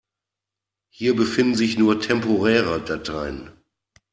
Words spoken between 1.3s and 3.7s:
sich nur temporäre Dateien.